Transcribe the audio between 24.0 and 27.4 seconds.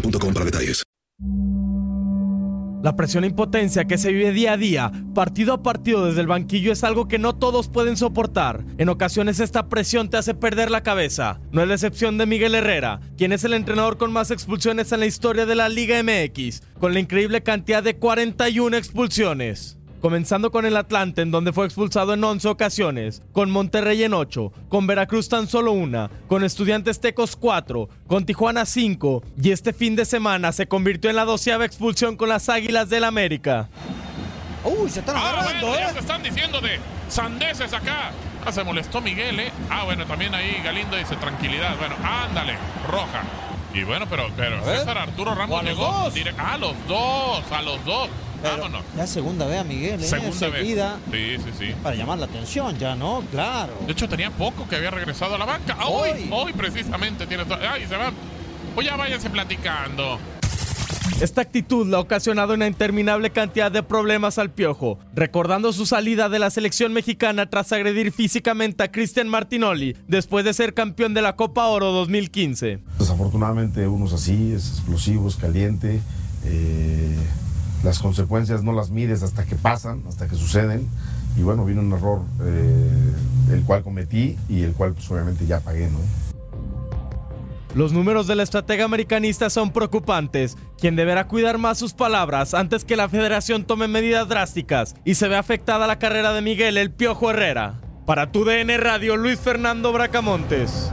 en 8, con Veracruz tan solo una, con Estudiantes Tecos